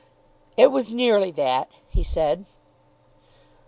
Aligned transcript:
"It 0.57 0.71
was 0.71 0.91
nearly 0.91 1.29
that," 1.29 1.69
he 1.87 2.01
said. 2.01 2.45